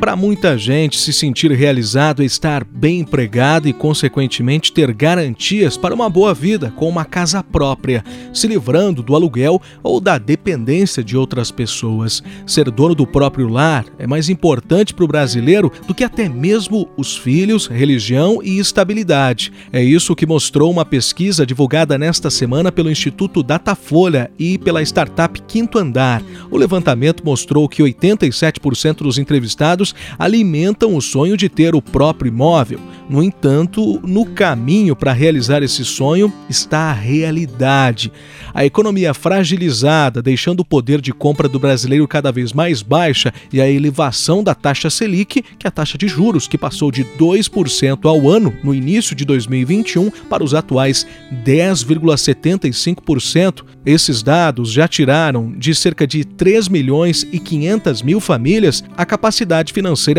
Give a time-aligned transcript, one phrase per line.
[0.00, 5.94] Para muita gente, se sentir realizado é estar bem empregado e, consequentemente, ter garantias para
[5.94, 11.18] uma boa vida com uma casa própria, se livrando do aluguel ou da dependência de
[11.18, 12.22] outras pessoas.
[12.46, 16.88] Ser dono do próprio lar é mais importante para o brasileiro do que até mesmo
[16.96, 19.52] os filhos, religião e estabilidade.
[19.70, 25.42] É isso que mostrou uma pesquisa divulgada nesta semana pelo Instituto Datafolha e pela startup
[25.42, 26.22] Quinto Andar.
[26.50, 32.80] O levantamento mostrou que 87% dos entrevistados alimentam o sonho de ter o próprio imóvel.
[33.10, 38.12] No entanto, no caminho para realizar esse sonho está a realidade.
[38.54, 43.60] A economia fragilizada, deixando o poder de compra do brasileiro cada vez mais baixa, e
[43.60, 48.08] a elevação da taxa Selic, que é a taxa de juros, que passou de 2%
[48.08, 51.04] ao ano no início de 2021 para os atuais
[51.44, 53.64] 10,75%.
[53.84, 59.72] Esses dados já tiraram de cerca de 3 milhões e 500 mil famílias a capacidade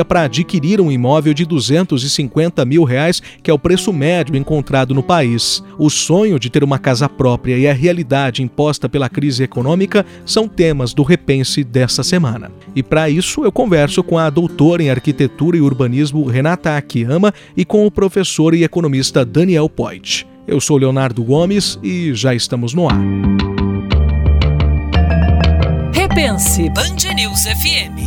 [0.07, 5.03] para adquirir um imóvel de 250 mil reais, que é o preço médio encontrado no
[5.03, 5.63] país.
[5.77, 10.47] O sonho de ter uma casa própria e a realidade imposta pela crise econômica são
[10.47, 12.51] temas do Repense dessa semana.
[12.75, 17.63] E para isso eu converso com a doutora em arquitetura e urbanismo Renata Akiyama e
[17.63, 20.27] com o professor e economista Daniel Poit.
[20.47, 22.99] Eu sou Leonardo Gomes e já estamos no ar.
[25.93, 28.00] Repense Band News FM.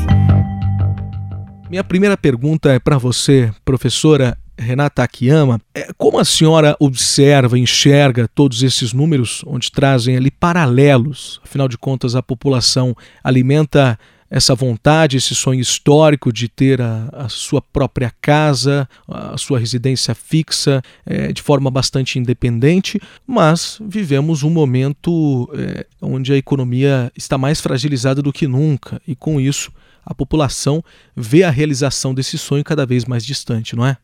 [1.74, 5.60] Minha primeira pergunta é para você, professora Renata Akiyama.
[5.74, 11.40] É, como a senhora observa, enxerga todos esses números onde trazem ali paralelos?
[11.42, 13.98] Afinal de contas, a população alimenta
[14.30, 20.14] essa vontade, esse sonho histórico de ter a, a sua própria casa, a sua residência
[20.14, 27.38] fixa, é, de forma bastante independente, mas vivemos um momento é, onde a economia está
[27.38, 29.72] mais fragilizada do que nunca e, com isso,
[30.04, 30.82] a população
[31.16, 33.96] vê a realização desse sonho cada vez mais distante, não é?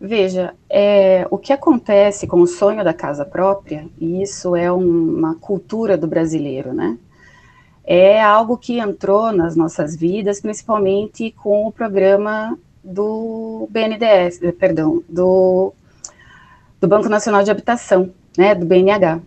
[0.00, 5.18] Veja, é, o que acontece com o sonho da casa própria, e isso é um,
[5.18, 6.96] uma cultura do brasileiro, né?
[7.92, 15.02] É algo que entrou nas nossas vidas, principalmente com o programa do BNDES, eh, perdão,
[15.08, 15.72] do,
[16.80, 19.20] do Banco Nacional de Habitação, né, do BNH.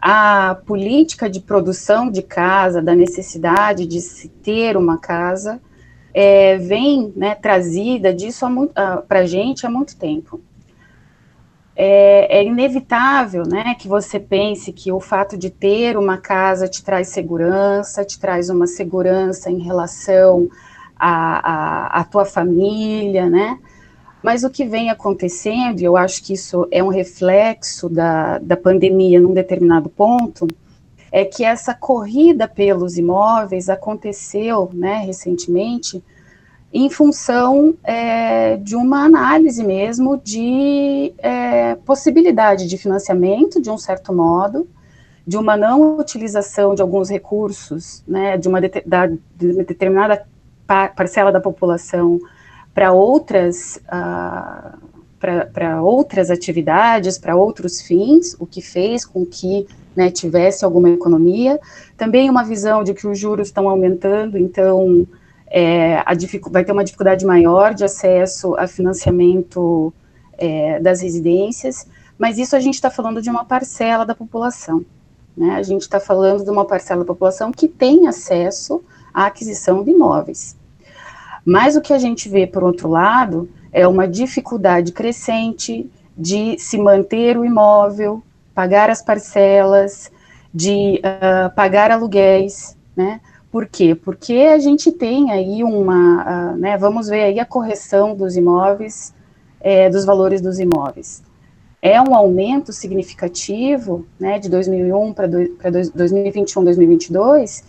[0.00, 5.60] A política de produção de casa, da necessidade de se ter uma casa,
[6.14, 8.46] é, vem né, trazida disso
[9.06, 10.40] para a gente há muito tempo
[11.76, 16.84] é, é, inevitável né, que você pense que o fato de ter uma casa te
[16.84, 20.48] traz segurança, te traz uma segurança em relação
[20.96, 23.58] à, tua família, né?
[24.22, 28.56] Mas o que vem acontecendo, e eu acho que isso é um reflexo da, da
[28.56, 30.46] pandemia num determinado ponto,
[31.12, 36.02] é que essa corrida pelos imóveis aconteceu né, recentemente
[36.74, 44.12] em função é, de uma análise mesmo de é, possibilidade de financiamento, de um certo
[44.12, 44.66] modo,
[45.24, 50.26] de uma não utilização de alguns recursos, né, de uma de, da, de determinada
[50.66, 52.18] parcela da população
[52.74, 54.76] para outras uh,
[55.52, 61.58] para outras atividades, para outros fins, o que fez com que né, tivesse alguma economia.
[61.96, 65.06] Também uma visão de que os juros estão aumentando, então
[65.56, 66.02] é,
[66.50, 69.94] vai ter uma dificuldade maior de acesso a financiamento
[70.36, 71.86] é, das residências,
[72.18, 74.84] mas isso a gente está falando de uma parcela da população.
[75.36, 75.54] Né?
[75.54, 78.82] A gente está falando de uma parcela da população que tem acesso
[79.12, 80.56] à aquisição de imóveis.
[81.44, 85.88] Mas o que a gente vê, por outro lado, é uma dificuldade crescente
[86.18, 90.10] de se manter o imóvel, pagar as parcelas,
[90.52, 93.20] de uh, pagar aluguéis, né?
[93.54, 93.94] Por quê?
[93.94, 99.14] Porque a gente tem aí uma, né, vamos ver aí a correção dos imóveis,
[99.60, 101.22] é, dos valores dos imóveis.
[101.80, 107.62] É um aumento significativo, né, de 2001 para 2021, 2022,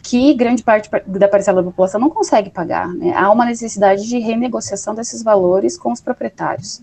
[0.00, 2.94] que grande parte da parcela da população não consegue pagar.
[2.94, 3.12] Né?
[3.12, 6.80] Há uma necessidade de renegociação desses valores com os proprietários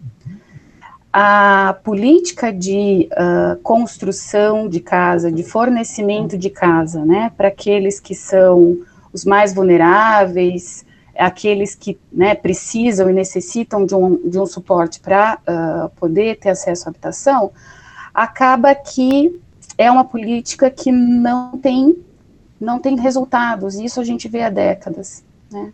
[1.12, 8.14] a política de uh, construção de casa, de fornecimento de casa, né, para aqueles que
[8.14, 8.78] são
[9.12, 10.86] os mais vulneráveis,
[11.18, 16.50] aqueles que né, precisam e necessitam de um, de um suporte para uh, poder ter
[16.50, 17.52] acesso à habitação,
[18.14, 19.40] acaba que
[19.78, 21.98] é uma política que não tem,
[22.62, 25.24] não tem resultados, isso a gente vê há décadas.
[25.52, 25.74] Né.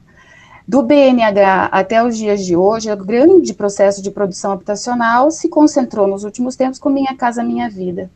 [0.67, 6.07] Do BNH até os dias de hoje, o grande processo de produção habitacional se concentrou
[6.07, 8.09] nos últimos tempos com Minha Casa Minha Vida,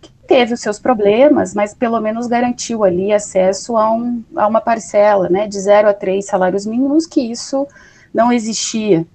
[0.00, 4.60] que teve os seus problemas, mas pelo menos garantiu ali acesso a, um, a uma
[4.60, 7.68] parcela, né, de zero a três salários mínimos, que isso
[8.12, 9.06] não existia.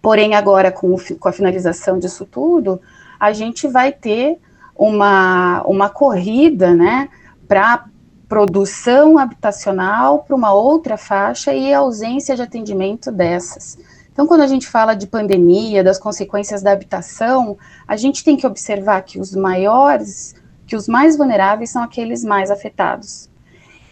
[0.00, 2.80] Porém, agora, com, o, com a finalização disso tudo,
[3.20, 4.38] a gente vai ter
[4.74, 7.10] uma, uma corrida, né,
[7.46, 7.84] para
[8.32, 13.76] produção habitacional para uma outra faixa e a ausência de atendimento dessas.
[14.10, 18.46] Então, quando a gente fala de pandemia, das consequências da habitação, a gente tem que
[18.46, 20.34] observar que os maiores,
[20.66, 23.28] que os mais vulneráveis são aqueles mais afetados.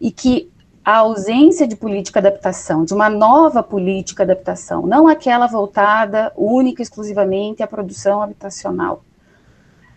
[0.00, 0.50] E que
[0.82, 6.32] a ausência de política de adaptação, de uma nova política de adaptação, não aquela voltada
[6.34, 9.04] única e exclusivamente à produção habitacional,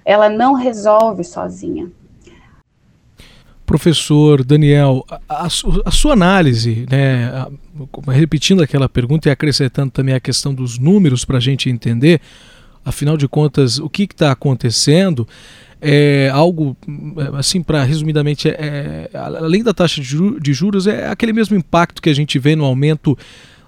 [0.03, 1.89] ela não resolve sozinha.
[3.65, 7.47] Professor Daniel, a, a, sua análise, né,
[8.07, 12.19] repetindo aquela pergunta e acrescentando também a questão dos números para a gente entender,
[12.83, 15.27] afinal de contas, o que está acontecendo,
[15.81, 16.77] é algo,
[17.37, 22.09] assim, para resumidamente, é, é, além da taxa de juros, é aquele mesmo impacto que
[22.09, 23.17] a gente vê no aumento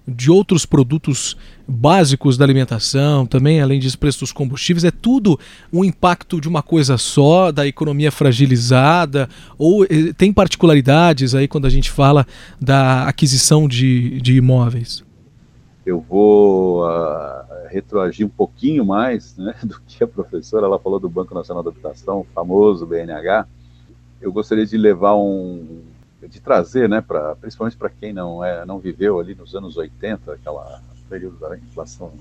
[0.08, 1.36] de outros produtos
[1.68, 5.40] básicos da alimentação, também além de preços dos combustíveis, é tudo
[5.74, 11.66] um impacto de uma coisa só, da economia fragilizada, ou eh, tem particularidades aí quando
[11.66, 12.26] a gente fala
[12.62, 15.04] da aquisição de, de imóveis?
[15.86, 21.10] Eu vou uh, retroagir um pouquinho mais né, do que a professora, ela falou do
[21.10, 23.48] Banco Nacional da Habitação, o famoso BNH.
[24.22, 25.84] Eu gostaria de levar um,
[26.28, 30.34] de trazer, né, pra, principalmente para quem não, é, não viveu ali nos anos 80,
[30.34, 32.12] aquela período da inflação,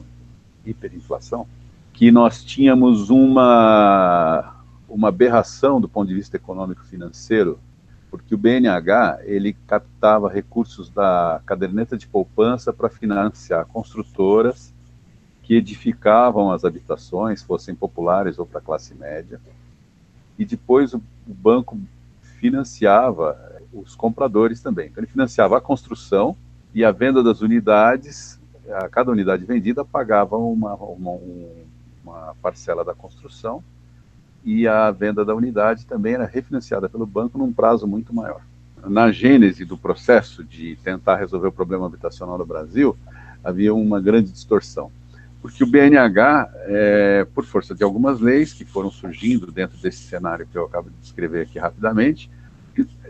[0.64, 1.46] hiperinflação,
[1.92, 4.56] que nós tínhamos uma,
[4.88, 7.58] uma aberração do ponto de vista econômico-financeiro,
[8.10, 14.72] porque o BNH ele captava recursos da caderneta de poupança para financiar construtoras
[15.42, 19.40] que edificavam as habitações, fossem populares ou para classe média,
[20.38, 21.78] e depois o, o banco
[22.40, 24.86] financiava os compradores também.
[24.86, 26.36] Então, ele financiava a construção
[26.74, 28.40] e a venda das unidades,
[28.70, 31.18] a cada unidade vendida pagava uma, uma,
[32.02, 33.62] uma parcela da construção
[34.44, 38.42] e a venda da unidade também era refinanciada pelo banco num prazo muito maior.
[38.86, 42.96] Na gênese do processo de tentar resolver o problema habitacional no Brasil,
[43.42, 44.90] havia uma grande distorção,
[45.40, 50.46] porque o BNH, é, por força de algumas leis que foram surgindo dentro desse cenário
[50.46, 52.30] que eu acabo de descrever aqui rapidamente,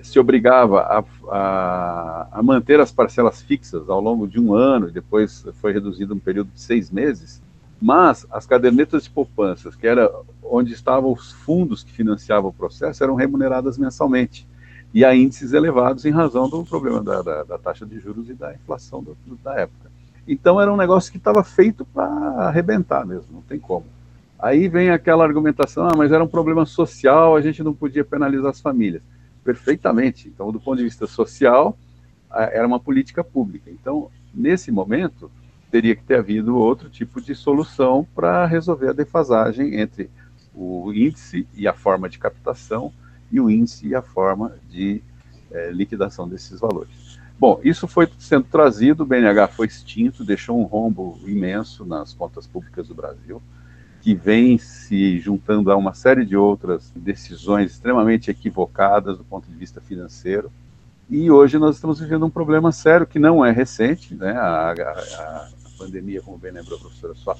[0.05, 4.93] se obrigava a, a, a, manter as parcelas fixas ao longo de um ano, e
[4.93, 7.43] depois foi reduzido um período de seis meses,
[7.81, 10.11] mas as cadernetas de poupanças, que era
[10.43, 14.47] onde estavam os fundos que financiavam o processo, eram remuneradas mensalmente,
[14.93, 18.35] e a índices elevados em razão do problema da, da, da taxa de juros e
[18.35, 19.91] da inflação do, da época.
[20.29, 22.07] Então era um negócio que estava feito para
[22.47, 23.87] arrebentar mesmo, não tem como.
[24.39, 28.51] Aí vem aquela argumentação, ah, mas era um problema social, a gente não podia penalizar
[28.51, 29.03] as famílias
[29.45, 30.29] perfeitamente.
[30.29, 31.77] Então, do ponto de vista social,
[32.31, 33.71] era uma política pública.
[33.71, 35.31] Então, nesse momento,
[35.71, 40.11] teria que ter havido outro tipo de solução para resolver a defasagem entre
[40.55, 42.93] o índice e a forma de captação
[43.31, 45.03] e o índice e a forma de
[45.51, 47.19] é, liquidação desses valores.
[47.39, 52.47] Bom, isso foi sendo trazido, o BNH foi extinto, deixou um rombo imenso nas contas
[52.47, 53.43] públicas do Brasil
[54.05, 59.57] que vem se juntando a uma série de outras decisões extremamente equivocadas do ponto de
[59.57, 60.53] vista financeiro.
[61.09, 64.33] E hoje nós estamos vivendo um problema sério que não é recente, né?
[64.33, 67.35] A, a, a pandemia, como bem lembrou a professora Só,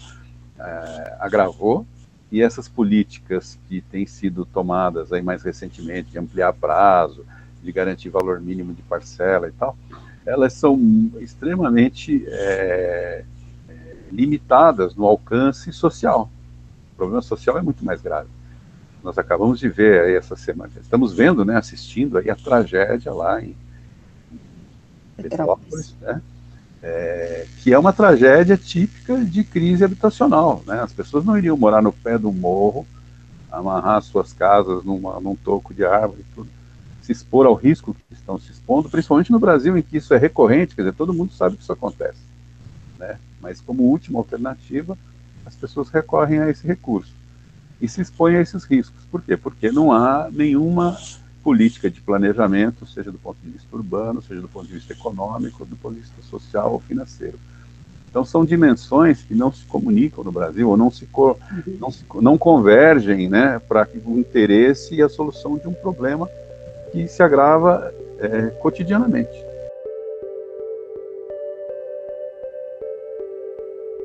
[0.59, 1.87] é, agravou,
[2.33, 7.27] e essas políticas que têm sido tomadas aí mais recentemente, de ampliar prazo,
[7.63, 9.77] de garantir valor mínimo de parcela e tal,
[10.25, 10.81] elas são
[11.21, 13.23] extremamente é,
[13.69, 16.31] é limitadas no alcance social.
[16.95, 18.29] O problema social é muito mais grave.
[19.03, 23.43] Nós acabamos de ver aí essa semana, estamos vendo, né, assistindo aí a tragédia lá
[23.43, 23.55] em
[25.17, 26.23] Petrópolis, né?
[26.83, 30.63] É, que é uma tragédia típica de crise habitacional.
[30.67, 30.81] Né?
[30.81, 32.87] As pessoas não iriam morar no pé do morro,
[33.51, 36.49] amarrar suas casas numa, num toco de árvore, tudo,
[37.01, 40.19] se expor ao risco que estão se expondo, principalmente no Brasil, em que isso é
[40.19, 42.21] recorrente, quer dizer, todo mundo sabe que isso acontece.
[42.99, 43.19] Né?
[43.41, 44.97] Mas como última alternativa,
[45.47, 47.13] as pessoas recorrem a esse recurso
[47.81, 49.05] e se expõem a esses riscos.
[49.11, 49.37] Por quê?
[49.37, 50.97] Porque não há nenhuma
[51.43, 55.65] política de planejamento, seja do ponto de vista urbano, seja do ponto de vista econômico,
[55.67, 57.39] do ponto de vista social ou financeiro.
[58.09, 61.07] Então são dimensões que não se comunicam no Brasil ou não se,
[61.81, 66.29] não, se, não convergem né, para o interesse e a solução de um problema
[66.93, 69.35] que se agrava é, cotidianamente.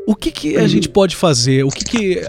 [0.09, 1.63] O que, que a gente pode fazer?
[1.63, 2.21] O que, que.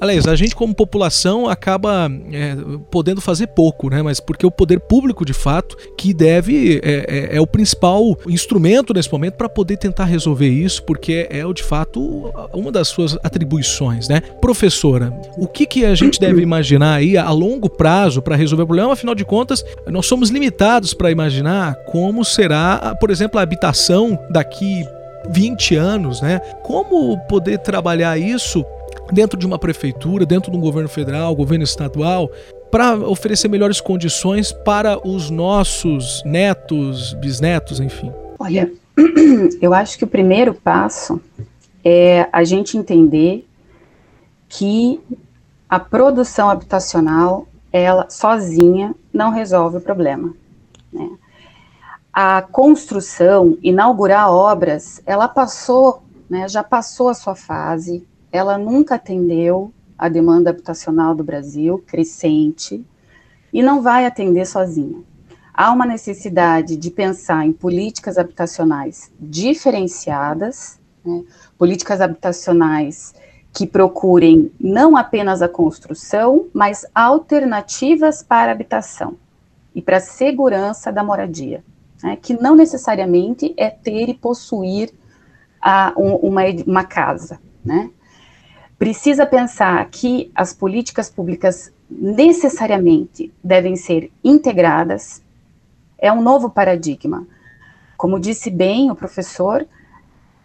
[0.00, 2.56] Aliás, a gente, como população, acaba é,
[2.90, 4.02] podendo fazer pouco, né?
[4.02, 6.80] Mas porque o poder público, de fato, que deve.
[6.82, 11.44] É, é, é o principal instrumento nesse momento para poder tentar resolver isso, porque é,
[11.52, 14.20] de fato, uma das suas atribuições, né?
[14.40, 18.66] Professora, o que, que a gente deve imaginar aí a longo prazo para resolver o
[18.66, 18.92] problema?
[18.92, 24.84] Afinal de contas, nós somos limitados para imaginar como será, por exemplo, a habitação daqui
[25.30, 26.38] 20 anos, né?
[26.62, 28.64] Como poder trabalhar isso
[29.12, 32.30] dentro de uma prefeitura, dentro de um governo federal, governo estadual,
[32.70, 38.12] para oferecer melhores condições para os nossos netos, bisnetos, enfim?
[38.38, 38.70] Olha,
[39.60, 41.20] eu acho que o primeiro passo
[41.84, 43.46] é a gente entender
[44.48, 45.00] que
[45.68, 50.32] a produção habitacional, ela sozinha não resolve o problema.
[50.92, 51.10] Né?
[52.14, 59.72] A construção, inaugurar obras, ela passou, né, já passou a sua fase, ela nunca atendeu
[59.98, 62.86] a demanda habitacional do Brasil, crescente,
[63.52, 65.02] e não vai atender sozinha.
[65.52, 71.24] Há uma necessidade de pensar em políticas habitacionais diferenciadas, né,
[71.58, 73.12] políticas habitacionais
[73.52, 79.16] que procurem não apenas a construção, mas alternativas para a habitação
[79.74, 81.64] e para a segurança da moradia
[82.04, 84.92] né, que não necessariamente é ter e possuir
[85.58, 87.90] a, um, uma, uma casa, né?
[88.78, 95.22] Precisa pensar que as políticas públicas necessariamente devem ser integradas,
[95.96, 97.26] é um novo paradigma.
[97.96, 99.66] Como disse bem o professor,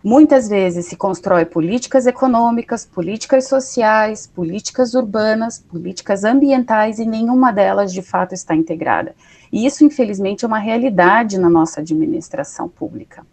[0.04, 7.92] muitas vezes se constrói políticas econômicas, políticas sociais, políticas urbanas, políticas ambientais e nenhuma delas
[7.92, 9.14] de fato está integrada.
[9.52, 13.26] E isso, infelizmente, é uma realidade na nossa administração pública.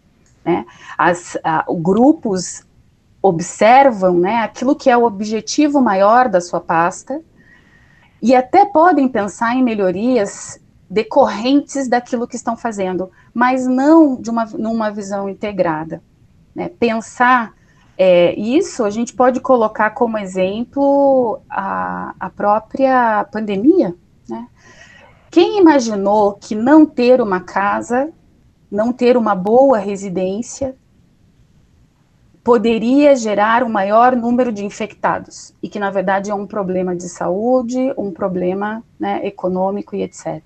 [0.43, 0.65] Né?
[0.97, 2.65] As, a, grupos
[3.21, 7.21] observam né, aquilo que é o objetivo maior da sua pasta
[8.21, 10.59] e até podem pensar em melhorias
[10.89, 16.01] decorrentes daquilo que estão fazendo, mas não de uma numa visão integrada.
[16.57, 16.69] Né?
[16.79, 17.53] Pensar
[17.95, 23.95] é, isso a gente pode colocar como exemplo a, a própria pandemia,
[24.27, 24.47] né?
[25.29, 28.09] Quem imaginou que não ter uma casa,
[28.71, 30.75] não ter uma boa residência,
[32.43, 37.09] poderia gerar um maior número de infectados e que na verdade é um problema de
[37.09, 40.41] saúde, um problema né, econômico e etc.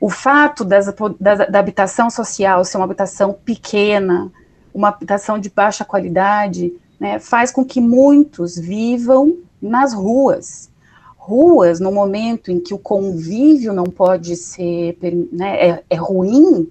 [0.00, 4.30] O fato das, da, da habitação social ser uma habitação pequena,
[4.72, 10.70] uma habitação de baixa qualidade, né, faz com que muitos vivam nas ruas,
[11.16, 14.96] ruas, no momento em que o convívio não pode ser,
[15.30, 16.70] né, é, é ruim,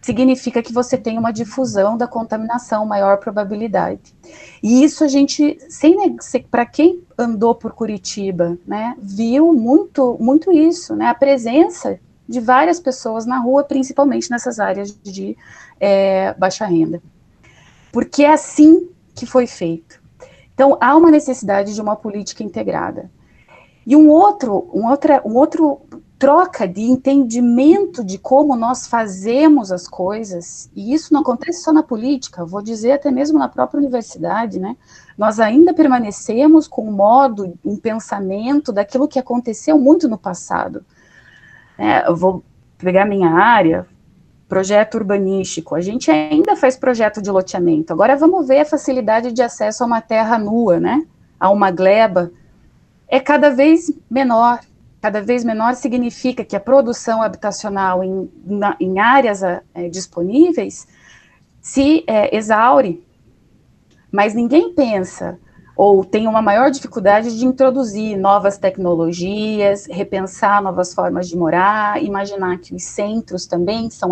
[0.00, 4.14] significa que você tem uma difusão da contaminação, maior probabilidade.
[4.62, 6.16] E isso a gente, sem
[6.50, 12.78] para quem andou por Curitiba, né, viu muito, muito isso, né, a presença de várias
[12.78, 15.36] pessoas na rua, principalmente nessas áreas de
[15.80, 17.02] é, baixa renda.
[17.90, 20.00] Porque é assim que foi feito.
[20.54, 23.10] Então, há uma necessidade de uma política integrada.
[23.86, 25.80] E um outro, um outra, um outro
[26.18, 31.82] troca de entendimento de como nós fazemos as coisas, e isso não acontece só na
[31.82, 34.76] política, vou dizer até mesmo na própria universidade, né?
[35.16, 40.84] Nós ainda permanecemos com um modo, um pensamento daquilo que aconteceu muito no passado.
[41.78, 42.42] É, eu vou
[42.76, 43.86] pegar minha área,
[44.48, 45.74] projeto urbanístico.
[45.74, 47.92] A gente ainda faz projeto de loteamento.
[47.92, 51.06] Agora vamos ver a facilidade de acesso a uma terra nua, né?
[51.38, 52.32] A uma gleba
[53.06, 54.60] é cada vez menor.
[55.00, 60.88] Cada vez menor significa que a produção habitacional em, na, em áreas é, disponíveis
[61.60, 63.04] se é, exaure.
[64.10, 65.38] Mas ninguém pensa
[65.78, 72.58] ou tem uma maior dificuldade de introduzir novas tecnologias, repensar novas formas de morar, imaginar
[72.58, 74.10] que os centros também são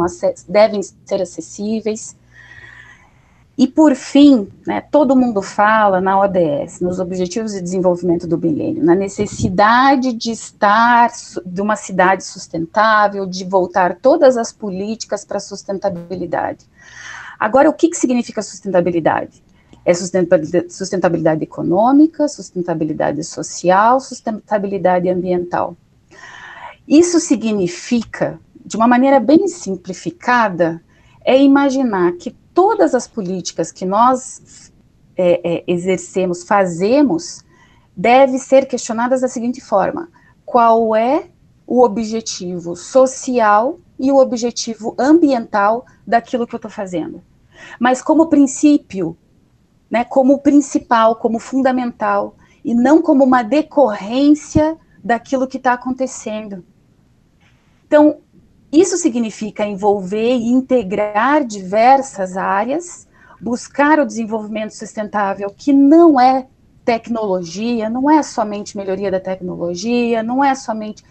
[0.48, 2.16] devem ser acessíveis.
[3.58, 8.84] E por fim, né, todo mundo fala na ODS, nos Objetivos de Desenvolvimento do Milênio,
[8.84, 11.10] na necessidade de estar
[11.44, 16.64] de uma cidade sustentável, de voltar todas as políticas para a sustentabilidade.
[17.40, 19.42] Agora, o que, que significa sustentabilidade?
[19.86, 25.76] É sustentabilidade, sustentabilidade econômica, sustentabilidade social, sustentabilidade ambiental.
[26.88, 30.82] Isso significa, de uma maneira bem simplificada,
[31.24, 34.72] é imaginar que todas as políticas que nós
[35.16, 37.44] é, é, exercemos, fazemos,
[37.96, 40.08] deve ser questionadas da seguinte forma:
[40.44, 41.28] qual é
[41.64, 47.22] o objetivo social e o objetivo ambiental daquilo que eu estou fazendo?
[47.78, 49.16] Mas como princípio
[49.90, 56.64] né, como principal, como fundamental, e não como uma decorrência daquilo que está acontecendo.
[57.86, 58.18] Então,
[58.72, 63.06] isso significa envolver e integrar diversas áreas,
[63.40, 66.48] buscar o desenvolvimento sustentável, que não é
[66.84, 71.04] tecnologia, não é somente melhoria da tecnologia, não é somente.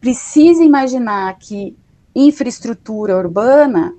[0.00, 1.76] Precisa imaginar que
[2.14, 3.94] infraestrutura urbana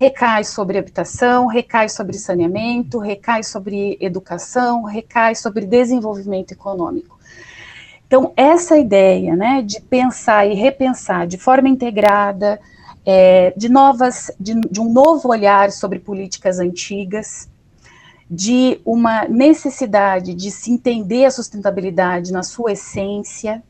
[0.00, 7.18] recai sobre habitação, recai sobre saneamento, recai sobre educação, recai sobre desenvolvimento econômico.
[8.06, 12.60] Então, essa ideia né, de pensar e repensar de forma integrada,
[13.04, 17.48] é, de, novas, de, de um novo olhar sobre políticas antigas,
[18.30, 23.62] de uma necessidade de se entender a sustentabilidade na sua essência,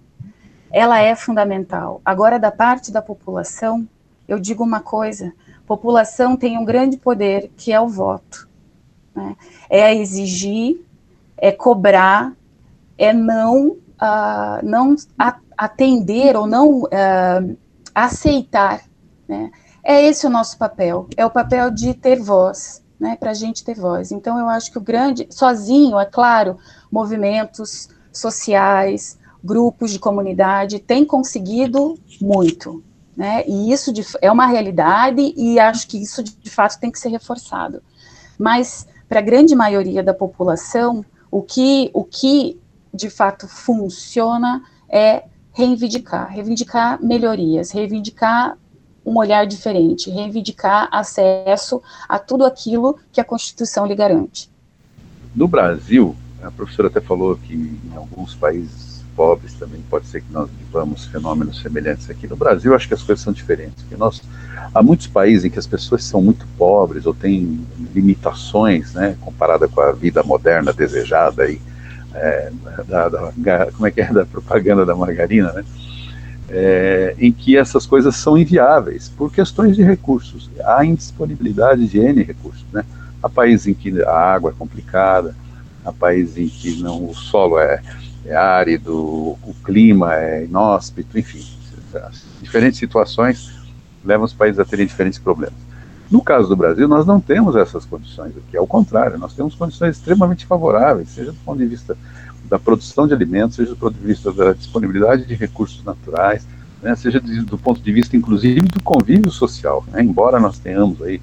[0.70, 2.00] ela é fundamental.
[2.04, 3.86] Agora, da parte da população,
[4.26, 5.32] eu digo uma coisa:
[5.66, 8.48] população tem um grande poder que é o voto.
[9.14, 9.36] Né?
[9.68, 10.84] É exigir,
[11.36, 12.32] é cobrar,
[12.98, 14.96] é não, uh, não
[15.56, 17.56] atender ou não uh,
[17.94, 18.82] aceitar.
[19.28, 19.50] Né?
[19.82, 23.62] É esse o nosso papel, é o papel de ter voz, né, para a gente
[23.62, 24.10] ter voz.
[24.12, 26.56] Então, eu acho que o grande, sozinho, é claro,
[26.90, 32.82] movimentos sociais, grupos de comunidade têm conseguido muito,
[33.16, 33.44] né?
[33.46, 36.98] E isso de, é uma realidade e acho que isso de, de fato tem que
[36.98, 37.82] ser reforçado.
[38.38, 42.58] Mas para a grande maioria da população, o que o que
[42.92, 48.56] de fato funciona é reivindicar, reivindicar melhorias, reivindicar
[49.06, 54.50] um olhar diferente, reivindicar acesso a tudo aquilo que a Constituição lhe garante.
[55.34, 60.32] No Brasil, a professora até falou que em alguns países pobres também pode ser que
[60.32, 64.22] nós vivamos fenômenos semelhantes aqui no Brasil acho que as coisas são diferentes porque nós
[64.74, 69.68] há muitos países em que as pessoas são muito pobres ou têm limitações né comparada
[69.68, 71.60] com a vida moderna desejada aí
[72.14, 72.50] é,
[72.86, 74.12] da, da, como é que é?
[74.12, 75.64] Da propaganda da margarina né?
[76.48, 80.50] É, em que essas coisas são inviáveis por questões de recursos.
[80.62, 82.84] Há indisponibilidade de n recursos né?
[83.22, 85.34] Há países em que a água é complicada
[85.84, 87.82] há países em que não o solo é
[88.26, 91.44] é árido, o clima é inóspito, enfim,
[92.40, 93.52] diferentes situações
[94.04, 95.58] levam os países a terem diferentes problemas.
[96.10, 99.96] No caso do Brasil, nós não temos essas condições aqui, ao contrário, nós temos condições
[99.96, 101.96] extremamente favoráveis, seja do ponto de vista
[102.44, 106.46] da produção de alimentos, seja do ponto de vista da disponibilidade de recursos naturais,
[106.82, 111.20] né, seja do ponto de vista, inclusive, do convívio social, né, embora nós tenhamos aí.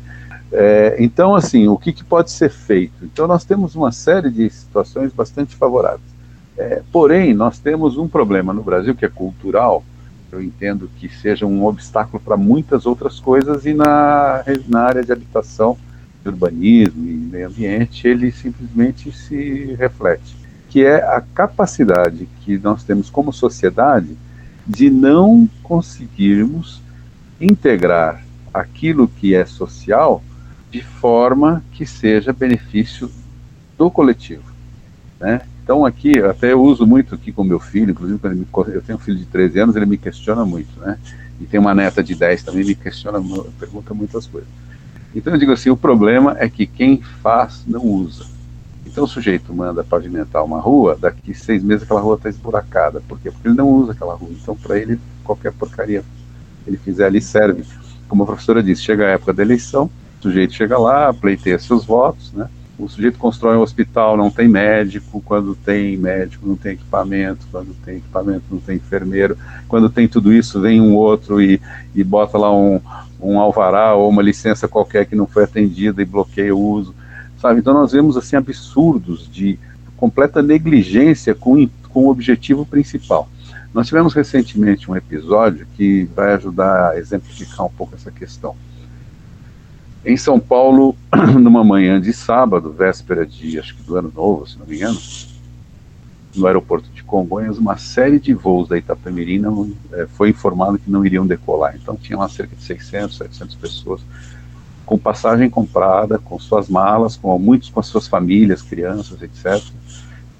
[0.51, 3.05] É, então, assim, o que, que pode ser feito?
[3.05, 6.10] Então, nós temos uma série de situações bastante favoráveis.
[6.57, 9.83] É, porém, nós temos um problema no Brasil que é cultural,
[10.31, 15.11] eu entendo que seja um obstáculo para muitas outras coisas, e na, na área de
[15.11, 15.77] habitação,
[16.23, 20.35] de urbanismo e meio ambiente, ele simplesmente se reflete,
[20.69, 24.15] que é a capacidade que nós temos como sociedade
[24.65, 26.81] de não conseguirmos
[27.39, 30.21] integrar aquilo que é social
[30.69, 33.11] de forma que seja benefício
[33.77, 34.43] do coletivo.
[35.19, 35.41] Né?
[35.63, 38.97] Então aqui, até eu uso muito aqui com meu filho, inclusive quando me, eu tenho
[38.97, 40.97] um filho de 13 anos, ele me questiona muito, né?
[41.39, 43.19] E tem uma neta de 10 também, me questiona,
[43.59, 44.49] pergunta muitas coisas.
[45.13, 48.25] Então eu digo assim, o problema é que quem faz não usa.
[48.85, 53.01] Então o sujeito manda pavimentar uma rua, daqui seis meses aquela rua está esburacada.
[53.07, 53.31] Por quê?
[53.31, 54.29] Porque ele não usa aquela rua.
[54.31, 56.03] Então para ele, qualquer porcaria
[56.63, 57.63] que ele fizer ali serve.
[58.07, 61.85] Como a professora disse, chega a época da eleição, o sujeito chega lá, pleiteia seus
[61.85, 62.49] votos, né?
[62.81, 67.75] O sujeito constrói um hospital, não tem médico, quando tem médico não tem equipamento, quando
[67.85, 71.61] tem equipamento não tem enfermeiro, quando tem tudo isso vem um outro e,
[71.93, 72.81] e bota lá um,
[73.21, 76.95] um alvará ou uma licença qualquer que não foi atendida e bloqueia o uso,
[77.39, 77.59] sabe?
[77.59, 79.59] Então nós vemos assim absurdos de
[79.95, 83.29] completa negligência com, com o objetivo principal.
[83.71, 88.55] Nós tivemos recentemente um episódio que vai ajudar a exemplificar um pouco essa questão.
[90.03, 90.95] Em São Paulo,
[91.39, 94.99] numa manhã de sábado, véspera de, acho que do ano novo, se não me engano,
[96.35, 100.89] no aeroporto de Congonhas, uma série de voos da Itapemirim não, é, foi informado que
[100.89, 101.75] não iriam decolar.
[101.75, 104.01] Então tinha lá cerca de 600, 700 pessoas
[104.85, 109.63] com passagem comprada, com suas malas, com muitos com as suas famílias, crianças, etc.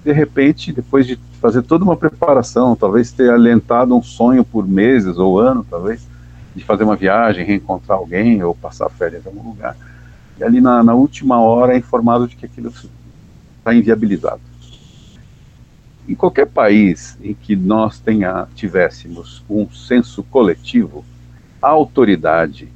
[0.04, 5.16] De repente, depois de fazer toda uma preparação, talvez ter alentado um sonho por meses
[5.16, 6.06] ou ano, talvez,
[6.54, 9.76] de fazer uma viagem, reencontrar alguém ou passar férias em algum lugar.
[10.38, 14.40] E ali na, na última hora é informado de que aquilo está inviabilizado.
[16.08, 21.04] Em qualquer país em que nós tenha, tivéssemos um senso coletivo,
[21.60, 22.68] a autoridade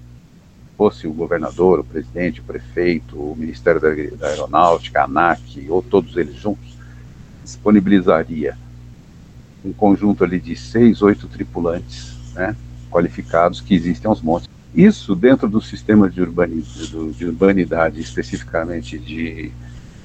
[0.77, 3.89] fosse o governador, o presidente, o prefeito, o Ministério da,
[4.29, 6.77] Aeronáutica, a ANAC, ou todos eles juntos,
[7.43, 8.57] disponibilizaria
[9.65, 12.55] um conjunto ali de seis, oito tripulantes, né,
[12.87, 14.49] qualificados, que existem aos montes.
[14.75, 19.51] Isso dentro do sistema de urbanidade, de urbanidade especificamente de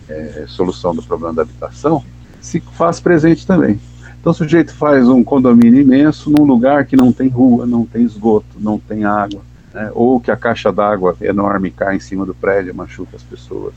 [0.08, 2.04] é, solução do problema da habitação,
[2.40, 3.80] se faz presente também.
[4.20, 8.04] Então o sujeito faz um condomínio imenso num lugar que não tem rua, não tem
[8.04, 9.42] esgoto, não tem água,
[9.74, 13.74] né, ou que a caixa d'água enorme cai em cima do prédio machuca as pessoas.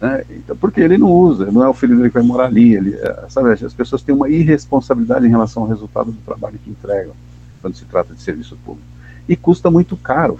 [0.00, 0.24] Né?
[0.30, 2.94] Então, porque ele não usa, não é o filho dele que vai morar ali, ele,
[2.94, 7.12] é, sabe, as pessoas têm uma irresponsabilidade em relação ao resultado do trabalho que entregam,
[7.60, 8.88] quando se trata de serviço público.
[9.28, 10.38] E custa muito caro.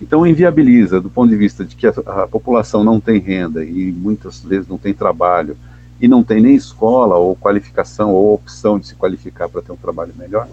[0.00, 3.92] Então inviabiliza, do ponto de vista de que a, a população não tem renda e
[3.92, 5.56] muitas vezes não tem trabalho,
[6.00, 9.76] e não tem nem escola ou qualificação ou opção de se qualificar para ter um
[9.76, 10.48] trabalho melhor,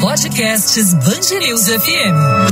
[0.00, 2.50] Podcasts Band News FM.